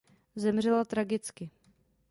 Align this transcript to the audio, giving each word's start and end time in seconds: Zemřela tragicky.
Zemřela 0.35 0.85
tragicky. 0.85 1.51